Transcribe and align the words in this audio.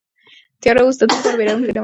تیاره 0.61 0.81
اوس 0.83 0.95
د 0.97 1.01
ده 1.09 1.17
لپاره 1.17 1.37
وېروونکې 1.39 1.71
نه 1.75 1.75
وه. 1.75 1.79